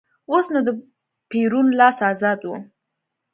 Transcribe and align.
اوس 0.29 0.45
نو 0.53 0.59
د 0.67 0.69
پېرون 1.29 1.67
لاس 1.79 1.97
ازاد 2.11 2.39
و. 2.45 2.49